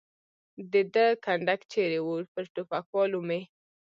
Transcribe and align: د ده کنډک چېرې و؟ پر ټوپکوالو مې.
د 0.71 0.73
ده 0.93 1.05
کنډک 1.25 1.61
چېرې 1.71 1.99
و؟ 2.05 2.09
پر 2.33 2.43
ټوپکوالو 2.53 3.19
مې. 3.27 3.41